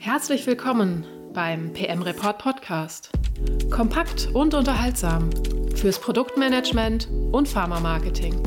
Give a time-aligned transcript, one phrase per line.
[0.00, 1.04] Herzlich willkommen
[1.34, 3.10] beim PM Report Podcast.
[3.68, 5.28] Kompakt und unterhaltsam
[5.74, 8.40] fürs Produktmanagement und Pharma-Marketing.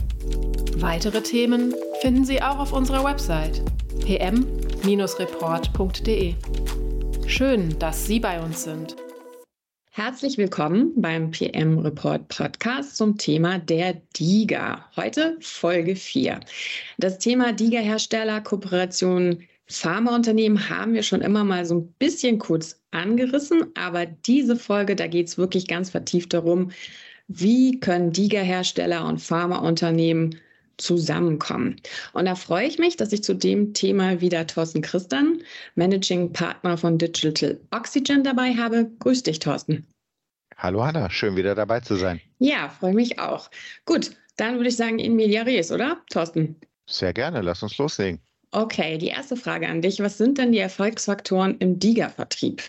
[0.77, 3.61] Weitere Themen finden Sie auch auf unserer Website
[3.99, 6.35] pm-report.de.
[7.27, 8.95] Schön, dass Sie bei uns sind.
[9.91, 14.85] Herzlich willkommen beim PM Report Podcast zum Thema der DIGA.
[14.95, 16.39] Heute Folge 4.
[16.97, 23.71] Das Thema DIGA-Hersteller, Kooperation Pharmaunternehmen haben wir schon immer mal so ein bisschen kurz angerissen,
[23.75, 26.71] aber diese Folge, da geht es wirklich ganz vertieft darum,
[27.27, 30.35] wie können DIGA-Hersteller und Pharmaunternehmen
[30.77, 31.77] zusammenkommen.
[32.11, 35.43] Und da freue ich mich, dass ich zu dem Thema wieder Thorsten Christen,
[35.75, 38.91] Managing Partner von Digital Oxygen dabei habe.
[38.99, 39.87] Grüß dich, Thorsten.
[40.57, 42.19] Hallo Hanna, schön wieder dabei zu sein.
[42.39, 43.49] Ja, freue mich auch.
[43.85, 46.59] Gut, dann würde ich sagen in media res, oder, Thorsten?
[46.87, 48.19] Sehr gerne, lass uns loslegen.
[48.51, 49.99] Okay, die erste Frage an dich.
[49.99, 52.61] Was sind denn die Erfolgsfaktoren im DIGA-Vertrieb?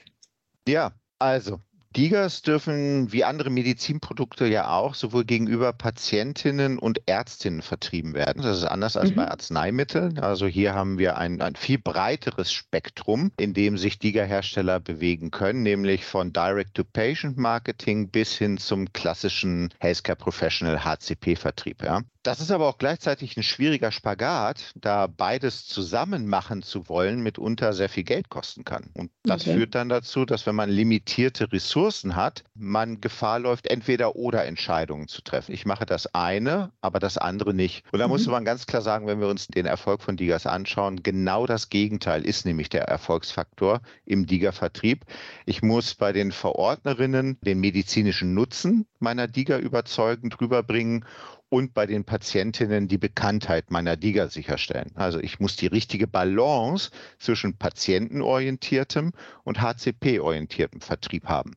[0.67, 1.61] Ja, also
[1.93, 8.43] Digas dürfen wie andere Medizinprodukte ja auch sowohl gegenüber Patientinnen und Ärztinnen vertrieben werden.
[8.43, 9.17] Das ist anders als mhm.
[9.17, 10.19] bei Arzneimitteln.
[10.19, 15.62] Also hier haben wir ein, ein viel breiteres Spektrum, in dem sich Diga-Hersteller bewegen können,
[15.62, 21.83] nämlich von Direct-to-Patient-Marketing bis hin zum klassischen Healthcare Professional HCP-Vertrieb.
[21.83, 22.03] Ja.
[22.23, 27.73] Das ist aber auch gleichzeitig ein schwieriger Spagat, da beides zusammen machen zu wollen mitunter
[27.73, 28.91] sehr viel Geld kosten kann.
[28.95, 29.56] Und das okay.
[29.56, 35.08] führt dann dazu, dass wenn man limitierte Ressourcen hat, man Gefahr läuft, entweder oder Entscheidungen
[35.08, 35.52] zu treffen.
[35.52, 37.84] Ich mache das eine, aber das andere nicht.
[37.92, 38.12] Und da mhm.
[38.12, 41.70] muss man ganz klar sagen, wenn wir uns den Erfolg von Digas anschauen, genau das
[41.70, 45.05] Gegenteil ist nämlich der Erfolgsfaktor im Diga-Vertrieb.
[45.44, 51.05] Ich muss bei den Verordnerinnen den medizinischen Nutzen meiner Diga überzeugend rüberbringen
[51.53, 54.91] und bei den Patientinnen die Bekanntheit meiner Liga sicherstellen.
[54.94, 59.12] Also ich muss die richtige Balance zwischen patientenorientiertem
[59.44, 61.53] und HCP-orientiertem Vertrieb haben.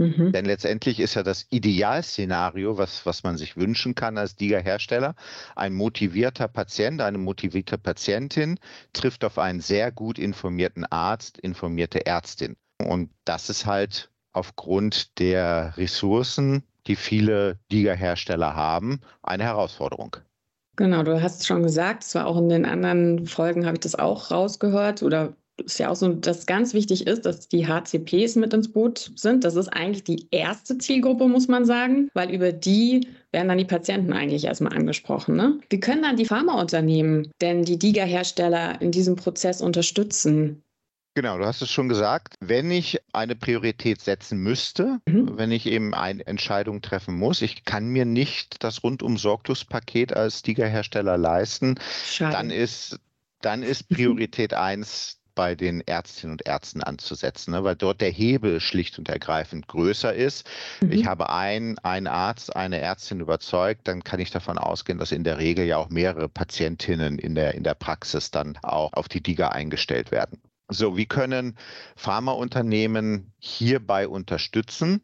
[0.00, 0.32] Mhm.
[0.32, 5.14] Denn letztendlich ist ja das Idealszenario, was, was man sich wünschen kann als DIGA-Hersteller,
[5.56, 8.58] ein motivierter Patient, eine motivierte Patientin
[8.94, 12.56] trifft auf einen sehr gut informierten Arzt, informierte Ärztin.
[12.78, 20.16] Und das ist halt aufgrund der Ressourcen die viele Liga-Hersteller haben, eine Herausforderung.
[20.76, 23.96] Genau, du hast schon gesagt, es war auch in den anderen Folgen, habe ich das
[23.96, 28.52] auch rausgehört oder ist ja auch so, dass ganz wichtig ist, dass die HCPs mit
[28.52, 29.44] ins Boot sind.
[29.44, 33.64] Das ist eigentlich die erste Zielgruppe, muss man sagen, weil über die werden dann die
[33.64, 35.36] Patienten eigentlich erstmal angesprochen.
[35.36, 35.60] Ne?
[35.70, 40.62] Wie können dann die Pharmaunternehmen denn die DIGA-Hersteller in diesem Prozess unterstützen?
[41.14, 42.34] Genau, du hast es schon gesagt.
[42.40, 45.36] Wenn ich eine Priorität setzen müsste, mhm.
[45.36, 50.14] wenn ich eben eine Entscheidung treffen muss, ich kann mir nicht das rundum sorglos Paket
[50.16, 51.74] als Tigerhersteller leisten,
[52.06, 52.32] Schade.
[52.32, 53.00] dann ist,
[53.42, 57.64] dann ist Priorität eins bei den Ärztinnen und Ärzten anzusetzen, ne?
[57.64, 60.48] weil dort der Hebel schlicht und ergreifend größer ist.
[60.80, 60.92] Mhm.
[60.92, 65.24] Ich habe einen, einen Arzt, eine Ärztin überzeugt, dann kann ich davon ausgehen, dass in
[65.24, 69.22] der Regel ja auch mehrere Patientinnen in der, in der Praxis dann auch auf die
[69.22, 70.40] DIGA eingestellt werden.
[70.68, 71.56] So, wie können
[71.96, 75.02] Pharmaunternehmen hierbei unterstützen?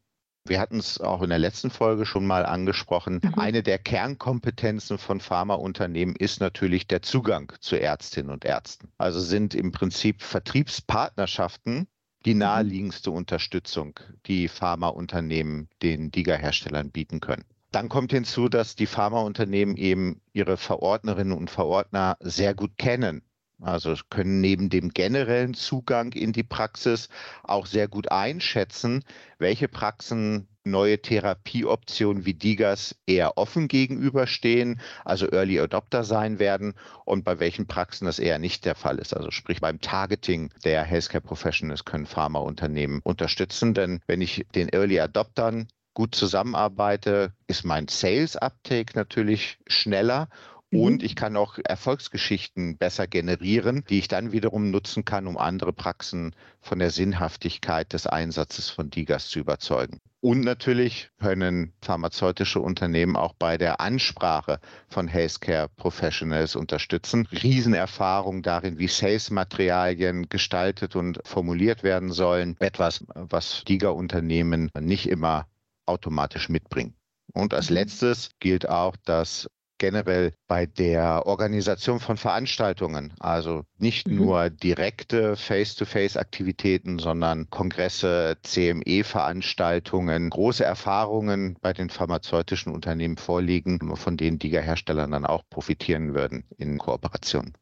[0.49, 3.21] Wir hatten es auch in der letzten Folge schon mal angesprochen.
[3.23, 3.35] Mhm.
[3.35, 8.89] Eine der Kernkompetenzen von Pharmaunternehmen ist natürlich der Zugang zu Ärztinnen und Ärzten.
[8.99, 11.87] Also sind im Prinzip Vertriebspartnerschaften
[12.25, 12.41] die mhm.
[12.41, 17.45] naheliegendste Unterstützung, die Pharmaunternehmen den DIGA-Herstellern bieten können.
[17.73, 23.23] Dann kommt hinzu, dass die Pharmaunternehmen eben ihre Verordnerinnen und Verordner sehr gut kennen
[23.61, 27.09] also können neben dem generellen Zugang in die Praxis
[27.43, 29.03] auch sehr gut einschätzen,
[29.39, 36.75] welche Praxen neue Therapieoptionen wie DIGAS eher offen gegenüberstehen, also Early Adopter sein werden
[37.05, 39.17] und bei welchen Praxen das eher nicht der Fall ist.
[39.17, 45.01] Also sprich beim Targeting der Healthcare Professionals können Pharmaunternehmen unterstützen, denn wenn ich den Early
[45.01, 50.29] Adoptern gut zusammenarbeite, ist mein Sales Uptake natürlich schneller
[50.71, 50.81] Mhm.
[50.81, 55.73] Und ich kann auch Erfolgsgeschichten besser generieren, die ich dann wiederum nutzen kann, um andere
[55.73, 60.01] Praxen von der Sinnhaftigkeit des Einsatzes von Digas zu überzeugen.
[60.21, 64.59] Und natürlich können pharmazeutische Unternehmen auch bei der Ansprache
[64.89, 67.29] von Healthcare Professionals unterstützen.
[67.31, 72.57] Riesenerfahrung darin, wie Sales-Materialien gestaltet und formuliert werden sollen.
[72.59, 75.47] Etwas, was Diga-Unternehmen nicht immer
[75.85, 76.95] automatisch mitbringen.
[77.33, 77.75] Und als mhm.
[77.75, 79.49] letztes gilt auch, dass
[79.79, 84.17] generell bei der Organisation von Veranstaltungen, also nicht mhm.
[84.17, 94.39] nur direkte Face-to-Face-Aktivitäten, sondern Kongresse, CME-Veranstaltungen, große Erfahrungen bei den pharmazeutischen Unternehmen vorliegen, von denen
[94.39, 97.53] die Hersteller dann auch profitieren würden in Kooperation.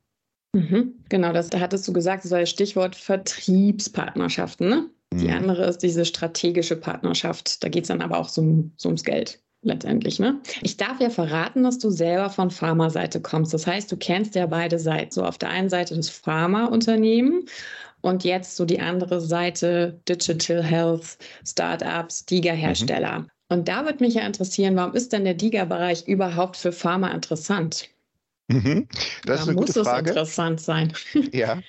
[0.55, 4.69] Mhm, genau, das da hattest du gesagt, das war das Stichwort Vertriebspartnerschaften.
[4.69, 4.91] Ne?
[5.13, 5.35] Die mhm.
[5.35, 7.63] andere ist diese strategische Partnerschaft.
[7.63, 10.19] Da geht es dann aber auch so, so ums Geld letztendlich.
[10.19, 10.41] Ne?
[10.63, 13.55] Ich darf ja verraten, dass du selber von Pharma-Seite kommst.
[13.55, 15.11] Das heißt, du kennst ja beide Seiten.
[15.11, 17.47] So auf der einen Seite das Pharmaunternehmen
[18.01, 21.17] und jetzt so die andere Seite Digital Health,
[21.47, 23.21] Startups, DIGA-Hersteller.
[23.21, 23.31] Mhm.
[23.49, 27.94] Und da würde mich ja interessieren, warum ist denn der DIGA-Bereich überhaupt für Pharma interessant?
[28.49, 28.89] Mhm.
[29.25, 30.11] Das ist eine muss gute Frage.
[30.11, 30.93] interessant sein.
[31.33, 31.63] Ja,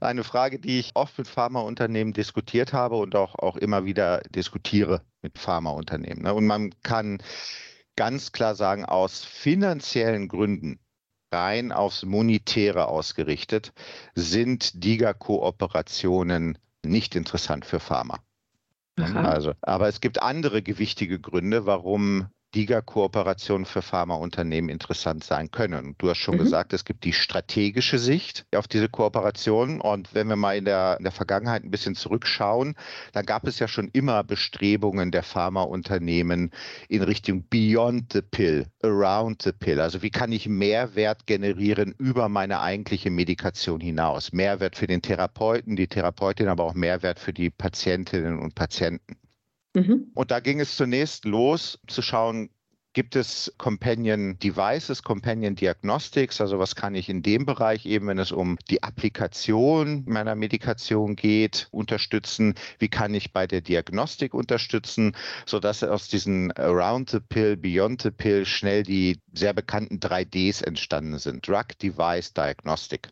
[0.00, 5.02] eine Frage, die ich oft mit Pharmaunternehmen diskutiert habe und auch, auch immer wieder diskutiere
[5.22, 6.22] mit Pharmaunternehmen.
[6.22, 6.34] Ne?
[6.34, 7.22] Und man kann
[7.96, 10.78] ganz klar sagen, aus finanziellen Gründen
[11.32, 13.72] rein aufs Monetäre ausgerichtet,
[14.14, 18.20] sind DIGA-Kooperationen nicht interessant für Pharma.
[18.96, 25.94] Also, aber es gibt andere gewichtige Gründe, warum DIGA-Kooperationen für Pharmaunternehmen interessant sein können.
[25.98, 26.40] Du hast schon mhm.
[26.40, 29.80] gesagt, es gibt die strategische Sicht auf diese Kooperation.
[29.80, 32.74] Und wenn wir mal in der, in der Vergangenheit ein bisschen zurückschauen,
[33.12, 36.50] dann gab es ja schon immer Bestrebungen der Pharmaunternehmen
[36.88, 39.80] in Richtung Beyond the Pill, Around the Pill.
[39.80, 44.32] Also wie kann ich Mehrwert generieren über meine eigentliche Medikation hinaus?
[44.32, 49.16] Mehrwert für den Therapeuten, die Therapeutin, aber auch Mehrwert für die Patientinnen und Patienten.
[49.74, 50.10] Mhm.
[50.14, 52.50] Und da ging es zunächst los zu schauen,
[52.94, 56.42] Gibt es Companion Devices, Companion Diagnostics?
[56.42, 61.16] Also was kann ich in dem Bereich eben, wenn es um die Applikation meiner Medikation
[61.16, 62.54] geht, unterstützen?
[62.78, 65.16] Wie kann ich bei der Diagnostik unterstützen,
[65.46, 71.18] sodass aus diesen Around the Pill, Beyond the Pill schnell die sehr bekannten 3Ds entstanden
[71.18, 71.48] sind.
[71.48, 73.08] Drug Device Diagnostic.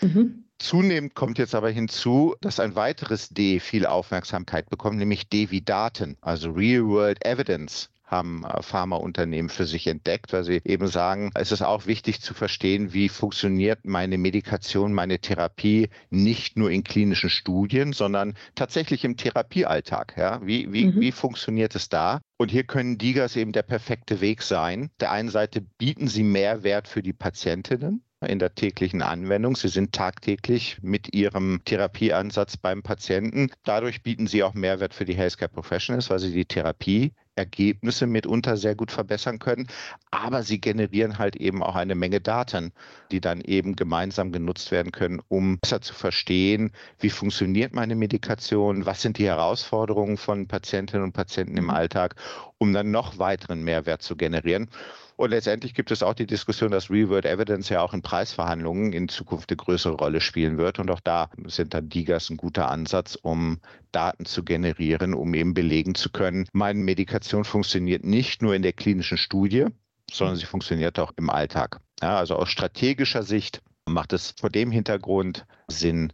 [0.00, 0.44] Mhm.
[0.64, 5.60] Zunehmend kommt jetzt aber hinzu, dass ein weiteres D viel Aufmerksamkeit bekommt, nämlich D wie
[5.60, 11.30] Daten, also Real World Evidence haben äh, Pharmaunternehmen für sich entdeckt, weil sie eben sagen,
[11.34, 16.82] es ist auch wichtig zu verstehen, wie funktioniert meine Medikation, meine Therapie nicht nur in
[16.82, 20.14] klinischen Studien, sondern tatsächlich im Therapiealltag.
[20.16, 20.40] Ja?
[20.46, 20.98] Wie, wie, mhm.
[20.98, 22.22] wie funktioniert es da?
[22.38, 24.88] Und hier können Digas eben der perfekte Weg sein.
[24.98, 29.56] Der einen Seite bieten sie Mehrwert für die Patientinnen, in der täglichen Anwendung.
[29.56, 33.50] Sie sind tagtäglich mit ihrem Therapieansatz beim Patienten.
[33.64, 38.56] Dadurch bieten sie auch Mehrwert für die Healthcare Professionals, weil sie die Therapie Ergebnisse mitunter
[38.56, 39.66] sehr gut verbessern können.
[40.10, 42.72] Aber sie generieren halt eben auch eine Menge Daten,
[43.10, 48.86] die dann eben gemeinsam genutzt werden können, um besser zu verstehen, wie funktioniert meine Medikation,
[48.86, 51.70] was sind die Herausforderungen von Patientinnen und Patienten im mhm.
[51.70, 52.14] Alltag,
[52.58, 54.68] um dann noch weiteren Mehrwert zu generieren.
[55.16, 59.08] Und letztendlich gibt es auch die Diskussion, dass Real-World Evidence ja auch in Preisverhandlungen in
[59.08, 60.80] Zukunft eine größere Rolle spielen wird.
[60.80, 63.60] Und auch da sind dann DIGAs ein guter Ansatz, um
[63.92, 68.72] Daten zu generieren, um eben belegen zu können, meine Medikation funktioniert nicht nur in der
[68.72, 69.66] klinischen Studie,
[70.10, 71.80] sondern sie funktioniert auch im Alltag.
[72.02, 76.12] Ja, also aus strategischer Sicht macht es vor dem Hintergrund Sinn,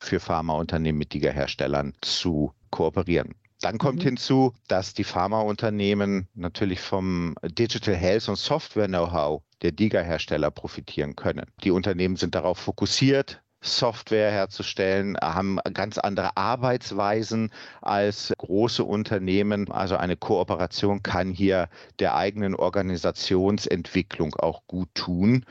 [0.00, 3.34] für Pharmaunternehmen mit DIGA-Herstellern zu kooperieren.
[3.60, 4.08] Dann kommt mhm.
[4.08, 11.46] hinzu, dass die Pharmaunternehmen natürlich vom Digital Health und Software Know-how der DIGA-Hersteller profitieren können.
[11.64, 17.50] Die Unternehmen sind darauf fokussiert, Software herzustellen, haben ganz andere Arbeitsweisen
[17.82, 19.70] als große Unternehmen.
[19.72, 21.68] Also eine Kooperation kann hier
[21.98, 25.44] der eigenen Organisationsentwicklung auch gut tun.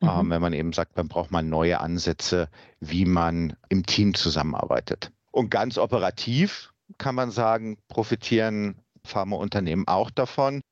[0.00, 0.08] Mhm.
[0.08, 2.48] Ähm, wenn man eben sagt, man braucht mal neue Ansätze,
[2.80, 5.10] wie man im Team zusammenarbeitet.
[5.30, 10.62] Und ganz operativ kann man sagen, profitieren Pharmaunternehmen auch davon.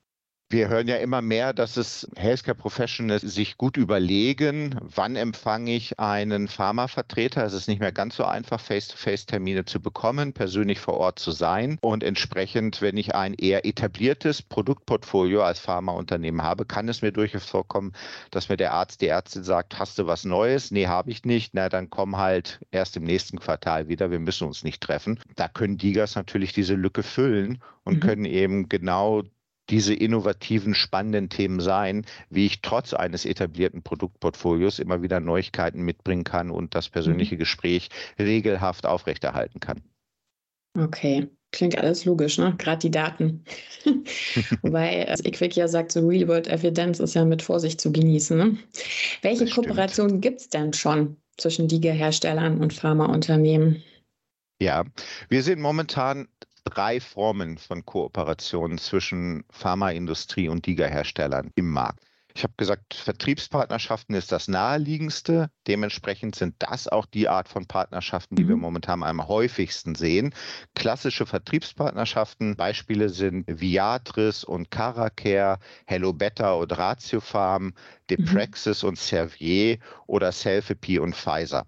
[0.52, 5.98] Wir hören ja immer mehr, dass es Healthcare Professionals sich gut überlegen, wann empfange ich
[5.98, 7.42] einen Pharmavertreter.
[7.42, 11.78] Es ist nicht mehr ganz so einfach, Face-to-Face-Termine zu bekommen, persönlich vor Ort zu sein.
[11.80, 17.46] Und entsprechend, wenn ich ein eher etabliertes Produktportfolio als Pharmaunternehmen habe, kann es mir durchaus
[17.46, 17.94] vorkommen,
[18.30, 20.70] dass mir der Arzt, die Ärztin sagt, hast du was Neues?
[20.70, 21.54] Nee, habe ich nicht.
[21.54, 24.10] Na, dann komm halt erst im nächsten Quartal wieder.
[24.10, 25.18] Wir müssen uns nicht treffen.
[25.34, 28.00] Da können Digas natürlich diese Lücke füllen und mhm.
[28.00, 29.22] können eben genau
[29.70, 36.24] diese innovativen, spannenden Themen sein, wie ich trotz eines etablierten Produktportfolios immer wieder Neuigkeiten mitbringen
[36.24, 37.40] kann und das persönliche mhm.
[37.40, 37.88] Gespräch
[38.18, 39.80] regelhaft aufrechterhalten kann.
[40.78, 42.54] Okay, klingt alles logisch, ne?
[42.58, 43.44] Gerade die Daten.
[44.62, 48.36] Wobei also Equic ja sagt, so Real-World Evidence ist ja mit Vorsicht zu genießen.
[48.36, 48.58] Ne?
[49.20, 53.82] Welche Kooperationen gibt es denn schon zwischen DIGA-Herstellern und Pharmaunternehmen?
[54.60, 54.84] Ja,
[55.28, 56.28] wir sehen momentan
[56.64, 62.04] drei Formen von Kooperationen zwischen Pharmaindustrie und DIGA-Herstellern im Markt.
[62.34, 65.50] Ich habe gesagt, Vertriebspartnerschaften ist das naheliegendste.
[65.66, 68.48] Dementsprechend sind das auch die Art von Partnerschaften, die mhm.
[68.48, 70.34] wir momentan am häufigsten sehen.
[70.74, 77.74] Klassische Vertriebspartnerschaften, Beispiele sind Viatris und Caracare, Hello Better und Ratiofarm,
[78.08, 78.90] Depraxis mhm.
[78.90, 81.66] und Servier oder Selfie und Pfizer.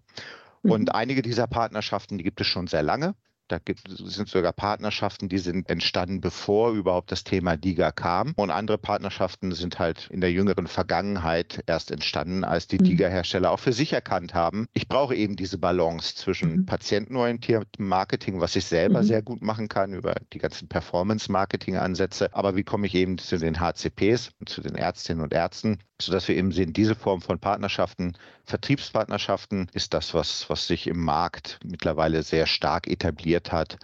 [0.63, 0.95] Und mhm.
[0.95, 3.15] einige dieser Partnerschaften, die gibt es schon sehr lange.
[3.49, 8.33] Da gibt, sind sogar Partnerschaften, die sind entstanden, bevor überhaupt das Thema DIGA kam.
[8.37, 12.85] Und andere Partnerschaften sind halt in der jüngeren Vergangenheit erst entstanden, als die mhm.
[12.85, 14.67] DIGA-Hersteller auch für sich erkannt haben.
[14.73, 16.67] Ich brauche eben diese Balance zwischen mhm.
[16.67, 19.07] patientenorientiertem Marketing, was ich selber mhm.
[19.07, 22.35] sehr gut machen kann über die ganzen Performance-Marketing-Ansätze.
[22.35, 26.29] Aber wie komme ich eben zu den HCPs und zu den Ärztinnen und Ärzten, sodass
[26.29, 31.59] wir eben sehen, diese Form von Partnerschaften, Vertriebspartnerschaften ist das, was, was sich im Markt
[31.65, 33.79] mittlerweile sehr stark etabliert hat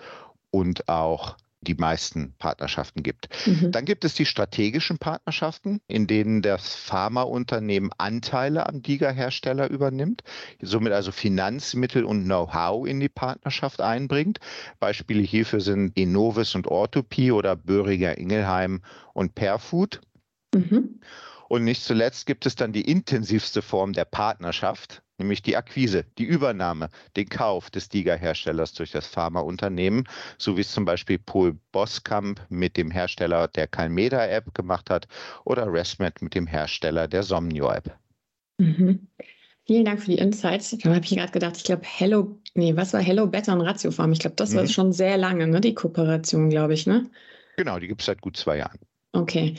[0.50, 3.28] und auch die meisten Partnerschaften gibt.
[3.46, 3.70] Mhm.
[3.70, 10.22] Dann gibt es die strategischen Partnerschaften, in denen das Pharmaunternehmen Anteile am DIGA-Hersteller übernimmt,
[10.62, 14.40] somit also Finanzmittel und Know-how in die Partnerschaft einbringt.
[14.78, 18.80] Beispiele hierfür sind Inovis und Orthopie oder Böhringer Ingelheim
[19.12, 20.00] und Perfood.
[20.54, 21.00] Mhm.
[21.50, 26.22] Und nicht zuletzt gibt es dann die intensivste Form der Partnerschaft, nämlich die Akquise, die
[26.22, 32.40] Übernahme, den Kauf des DIGA-Herstellers durch das Pharmaunternehmen, so wie es zum Beispiel Paul Boskamp
[32.50, 35.08] mit dem Hersteller der Calmeda-App gemacht hat
[35.44, 37.98] oder ResMed mit dem Hersteller der Somnio-App.
[38.58, 39.08] Mhm.
[39.66, 40.70] Vielen Dank für die Insights.
[40.70, 43.90] Da habe ich gerade gedacht, ich glaube, Hello, nee, was war Hello Better und Ratio
[43.90, 44.12] Farm?
[44.12, 44.56] Ich glaube, das mhm.
[44.58, 47.10] war schon sehr lange, ne, die Kooperation, glaube ich, ne?
[47.56, 48.78] Genau, die gibt es seit gut zwei Jahren.
[49.12, 49.56] Okay.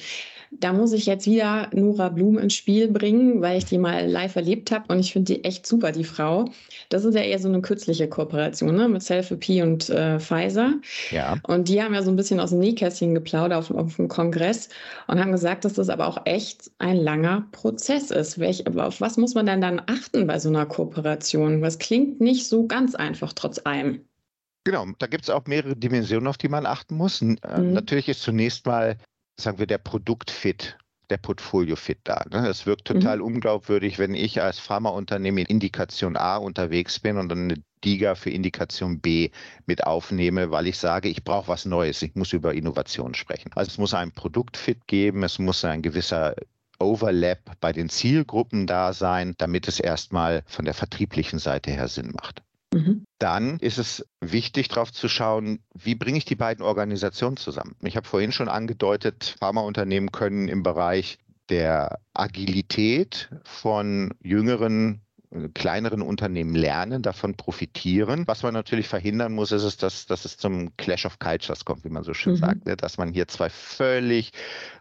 [0.53, 4.35] Da muss ich jetzt wieder Nora Blum ins Spiel bringen, weil ich die mal live
[4.35, 6.45] erlebt habe und ich finde die echt super, die Frau.
[6.89, 8.89] Das ist ja eher so eine kürzliche Kooperation ne?
[8.89, 10.73] mit Selfie und äh, Pfizer.
[11.09, 11.37] Ja.
[11.43, 14.69] Und die haben ja so ein bisschen aus dem Nähkästchen geplaudert auf, auf dem Kongress
[15.07, 18.37] und haben gesagt, dass das aber auch echt ein langer Prozess ist.
[18.37, 21.61] Welch, auf was muss man denn dann achten bei so einer Kooperation?
[21.61, 24.01] Was klingt nicht so ganz einfach trotz allem.
[24.63, 27.21] Genau, da gibt es auch mehrere Dimensionen, auf die man achten muss.
[27.21, 27.73] Äh, mhm.
[27.73, 28.97] Natürlich ist zunächst mal
[29.39, 30.77] sagen wir, der Produktfit
[31.11, 32.23] der Portfolio-Fit da.
[32.31, 32.47] Ne?
[32.47, 33.25] Es wirkt total mhm.
[33.25, 38.29] unglaubwürdig, wenn ich als Pharmaunternehmen in Indikation A unterwegs bin und dann eine DIGA für
[38.29, 39.29] Indikation B
[39.65, 43.51] mit aufnehme, weil ich sage, ich brauche was Neues, ich muss über Innovation sprechen.
[43.55, 46.35] Also es muss ein Produktfit geben, es muss ein gewisser
[46.79, 52.11] Overlap bei den Zielgruppen da sein, damit es erstmal von der vertrieblichen Seite her Sinn
[52.11, 52.41] macht.
[52.73, 53.03] Mhm.
[53.19, 57.75] Dann ist es wichtig, darauf zu schauen, wie bringe ich die beiden Organisationen zusammen.
[57.81, 65.01] Ich habe vorhin schon angedeutet, Pharmaunternehmen können im Bereich der Agilität von jüngeren
[65.53, 68.27] kleineren Unternehmen lernen, davon profitieren.
[68.27, 71.85] Was man natürlich verhindern muss, ist es, dass, dass es zum Clash of Cultures kommt,
[71.85, 72.37] wie man so schön mhm.
[72.37, 72.75] sagt, ne?
[72.75, 74.31] dass man hier zwei völlig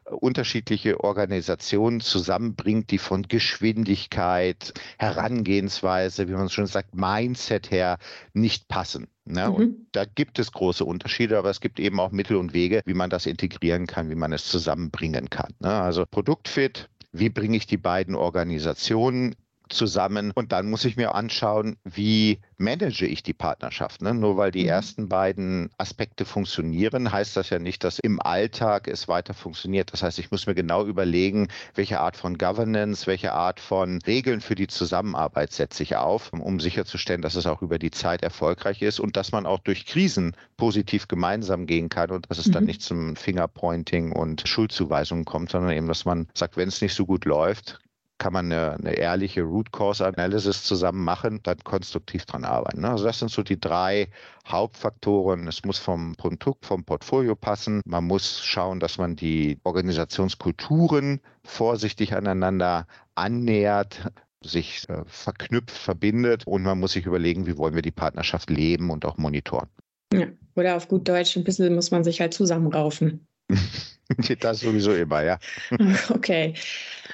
[0.05, 7.99] unterschiedliche Organisationen zusammenbringt, die von Geschwindigkeit, Herangehensweise, wie man schon sagt, Mindset her
[8.33, 9.07] nicht passen.
[9.25, 9.49] Ne?
[9.49, 9.55] Mhm.
[9.55, 12.95] Und da gibt es große Unterschiede, aber es gibt eben auch Mittel und Wege, wie
[12.95, 15.53] man das integrieren kann, wie man es zusammenbringen kann.
[15.61, 15.71] Ne?
[15.71, 19.37] Also Produktfit, wie bringe ich die beiden Organisationen
[19.73, 20.33] zusammen.
[20.35, 24.03] Und dann muss ich mir anschauen, wie manage ich die Partnerschaft.
[24.03, 24.15] Ne?
[24.15, 24.69] Nur weil die mhm.
[24.69, 29.93] ersten beiden Aspekte funktionieren, heißt das ja nicht, dass im Alltag es weiter funktioniert.
[29.93, 34.41] Das heißt, ich muss mir genau überlegen, welche Art von Governance, welche Art von Regeln
[34.41, 38.83] für die Zusammenarbeit setze ich auf, um sicherzustellen, dass es auch über die Zeit erfolgreich
[38.83, 42.53] ist und dass man auch durch Krisen positiv gemeinsam gehen kann und dass es mhm.
[42.53, 46.95] dann nicht zum Fingerpointing und Schuldzuweisungen kommt, sondern eben, dass man sagt, wenn es nicht
[46.95, 47.81] so gut läuft,
[48.21, 52.83] kann man eine, eine ehrliche Root Cause Analysis zusammen machen, dann konstruktiv dran arbeiten.
[52.83, 52.91] Ne?
[52.91, 54.11] Also das sind so die drei
[54.47, 55.49] Hauptfaktoren.
[55.49, 57.81] Es muss vom Produkt, vom Portfolio passen.
[57.87, 64.13] Man muss schauen, dass man die Organisationskulturen vorsichtig aneinander annähert
[64.43, 68.91] sich äh, verknüpft, verbindet und man muss sich überlegen, wie wollen wir die Partnerschaft leben
[68.91, 69.69] und auch monitoren.
[70.13, 73.27] Ja, oder auf gut Deutsch, ein bisschen muss man sich halt zusammenraufen.
[74.41, 75.39] das sowieso immer, ja.
[76.11, 76.55] Okay.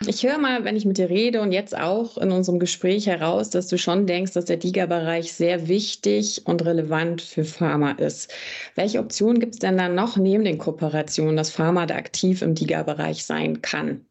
[0.06, 3.48] Ich höre mal, wenn ich mit dir rede und jetzt auch in unserem Gespräch heraus,
[3.48, 8.32] dass du schon denkst, dass der DIGA-Bereich sehr wichtig und relevant für Pharma ist.
[8.74, 12.54] Welche Optionen gibt es denn dann noch neben den Kooperationen, dass Pharma da aktiv im
[12.54, 14.04] DIGA-Bereich sein kann?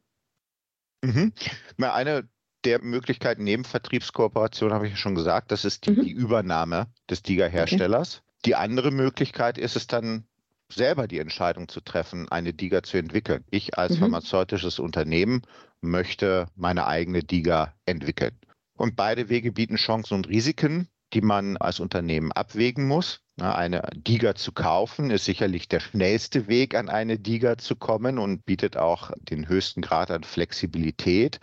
[1.04, 1.34] Mhm.
[1.78, 2.28] Eine
[2.64, 6.02] der Möglichkeiten neben Vertriebskooperation habe ich ja schon gesagt, das ist die, mhm.
[6.02, 8.18] die Übernahme des DIGA-Herstellers.
[8.18, 8.42] Okay.
[8.46, 10.26] Die andere Möglichkeit ist es dann,
[10.72, 13.44] selber die Entscheidung zu treffen, eine DIGA zu entwickeln.
[13.50, 14.00] Ich als mhm.
[14.00, 15.42] pharmazeutisches Unternehmen
[15.82, 18.38] möchte meine eigene DIGA entwickeln.
[18.78, 20.90] Und beide Wege bieten Chancen und Risiken.
[21.14, 23.22] die man als Unternehmen abwägen muss.
[23.40, 28.46] Eine DIGA zu kaufen ist sicherlich der schnellste Weg, an eine DIGA zu kommen und
[28.46, 31.40] bietet auch den höchsten Grad an Flexibilität.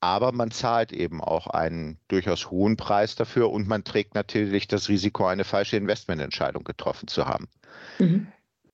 [0.00, 4.88] Aber man zahlt eben auch einen durchaus hohen Preis dafür und man trägt natürlich das
[4.88, 7.48] Risiko, eine falsche Investmententscheidung getroffen zu haben.
[7.98, 8.28] Mhm.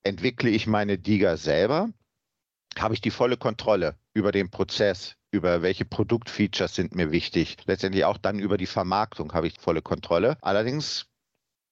[0.07, 1.89] Entwickle ich meine DIGA selber,
[2.77, 7.57] habe ich die volle Kontrolle über den Prozess, über welche Produktfeatures sind mir wichtig.
[7.65, 10.37] Letztendlich auch dann über die Vermarktung habe ich volle Kontrolle.
[10.41, 11.07] Allerdings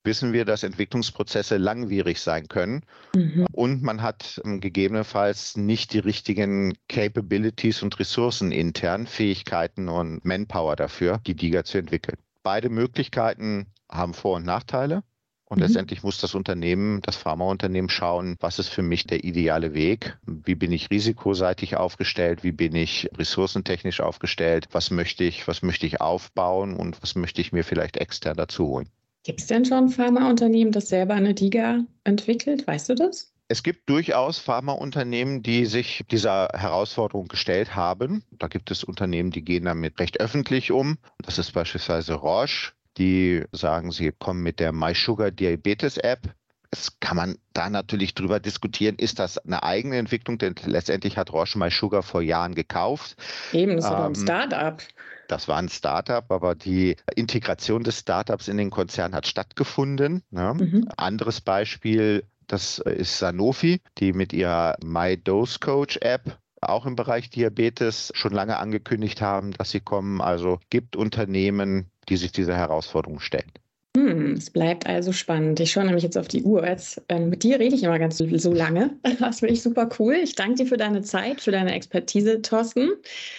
[0.04, 2.84] wissen wir, dass Entwicklungsprozesse langwierig sein können
[3.16, 3.48] mhm.
[3.52, 10.76] und man hat ähm, gegebenenfalls nicht die richtigen Capabilities und Ressourcen intern, Fähigkeiten und Manpower
[10.76, 12.18] dafür, die DIGA zu entwickeln.
[12.44, 15.04] Beide Möglichkeiten haben Vor- und Nachteile.
[15.48, 15.64] Und mhm.
[15.64, 20.18] letztendlich muss das Unternehmen, das Pharmaunternehmen schauen, was ist für mich der ideale Weg?
[20.26, 22.44] Wie bin ich risikoseitig aufgestellt?
[22.44, 24.68] Wie bin ich ressourcentechnisch aufgestellt?
[24.72, 28.68] Was möchte ich, was möchte ich aufbauen und was möchte ich mir vielleicht extern dazu
[28.68, 28.90] holen?
[29.24, 32.68] Gibt es denn schon ein Pharmaunternehmen, das selber eine DIGA entwickelt?
[32.68, 33.32] Weißt du das?
[33.48, 38.24] Es gibt durchaus Pharmaunternehmen, die sich dieser Herausforderung gestellt haben.
[38.32, 40.98] Da gibt es Unternehmen, die gehen damit recht öffentlich um.
[41.20, 46.34] Das ist beispielsweise Roche, die sagen, sie kommen mit der MySugar Diabetes App.
[46.72, 51.32] Es kann man da natürlich drüber diskutieren, ist das eine eigene Entwicklung, denn letztendlich hat
[51.32, 53.16] Roche MySugar vor Jahren gekauft.
[53.54, 54.84] Eben, das war ähm, ein Startup.
[55.28, 60.22] Das war ein Startup, aber die Integration des Startups in den Konzern hat stattgefunden.
[60.32, 60.54] Ja.
[60.54, 60.88] Mhm.
[60.98, 67.30] Anderes Beispiel, das ist Sanofi, die mit ihrer My Dose Coach App auch im Bereich
[67.30, 70.22] Diabetes schon lange angekündigt haben, dass sie kommen.
[70.22, 73.52] Also gibt Unternehmen, die sich dieser Herausforderung stellen.
[73.96, 75.60] Hm, es bleibt also spannend.
[75.62, 76.68] Ich schaue nämlich jetzt auf die Uhr.
[76.68, 78.92] Jetzt, äh, mit dir rede ich immer ganz so lange.
[79.20, 80.16] Das finde ich super cool.
[80.16, 82.90] Ich danke dir für deine Zeit, für deine Expertise, Thorsten.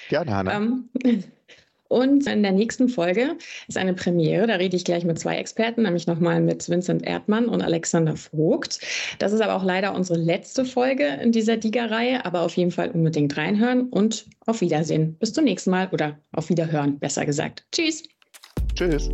[0.08, 0.56] Gerne, Hanna.
[0.56, 0.88] Ähm,
[1.88, 3.36] und in der nächsten Folge
[3.68, 4.46] ist eine Premiere.
[4.46, 8.80] Da rede ich gleich mit zwei Experten, nämlich nochmal mit Vincent Erdmann und Alexander Vogt.
[9.18, 12.90] Das ist aber auch leider unsere letzte Folge in dieser Diga-Reihe, aber auf jeden Fall
[12.90, 15.16] unbedingt reinhören und auf Wiedersehen.
[15.18, 17.66] Bis zum nächsten Mal oder auf Wiederhören, besser gesagt.
[17.72, 18.04] Tschüss.
[18.76, 19.08] Tschüss.